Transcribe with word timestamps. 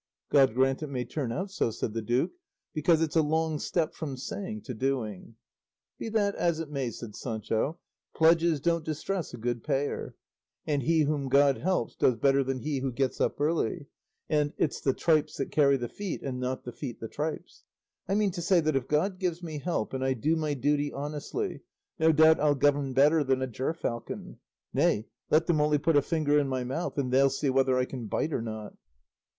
"God 0.31 0.55
grant 0.55 0.81
it 0.81 0.87
may 0.87 1.05
turn 1.05 1.31
out 1.31 1.51
so," 1.51 1.69
said 1.69 1.93
the 1.93 2.01
duke; 2.01 2.31
"because 2.73 3.03
it's 3.03 3.15
a 3.15 3.21
long 3.21 3.59
step 3.59 3.93
from 3.93 4.17
saying 4.17 4.63
to 4.63 4.73
doing." 4.73 5.35
"Be 5.99 6.09
that 6.09 6.33
as 6.33 6.59
it 6.59 6.71
may," 6.71 6.89
said 6.89 7.15
Sancho, 7.15 7.77
"'pledges 8.15 8.59
don't 8.59 8.83
distress 8.83 9.31
a 9.31 9.37
good 9.37 9.63
payer,' 9.63 10.15
and 10.65 10.81
'he 10.81 11.01
whom 11.01 11.29
God 11.29 11.59
helps 11.59 11.95
does 11.95 12.15
better 12.15 12.43
than 12.43 12.61
he 12.61 12.79
who 12.79 12.91
gets 12.91 13.21
up 13.21 13.39
early,' 13.39 13.85
and 14.27 14.53
'it's 14.57 14.81
the 14.81 14.95
tripes 14.95 15.37
that 15.37 15.51
carry 15.51 15.77
the 15.77 15.87
feet 15.87 16.23
and 16.23 16.39
not 16.39 16.63
the 16.63 16.71
feet 16.71 16.99
the 16.99 17.07
tripes;' 17.07 17.63
I 18.07 18.15
mean 18.15 18.31
to 18.31 18.41
say 18.41 18.59
that 18.59 18.75
if 18.75 18.87
God 18.87 19.19
gives 19.19 19.43
me 19.43 19.59
help 19.59 19.93
and 19.93 20.03
I 20.03 20.13
do 20.15 20.35
my 20.35 20.55
duty 20.55 20.91
honestly, 20.91 21.61
no 21.99 22.11
doubt 22.11 22.39
I'll 22.39 22.55
govern 22.55 22.93
better 22.93 23.23
than 23.23 23.43
a 23.43 23.47
gerfalcon. 23.47 24.37
Nay, 24.73 25.05
let 25.29 25.45
them 25.45 25.61
only 25.61 25.77
put 25.77 25.95
a 25.95 26.01
finger 26.01 26.39
in 26.39 26.47
my 26.47 26.63
mouth, 26.63 26.97
and 26.97 27.11
they'll 27.13 27.29
see 27.29 27.51
whether 27.51 27.77
I 27.77 27.85
can 27.85 28.07
bite 28.07 28.33
or 28.33 28.41
not." 28.41 28.75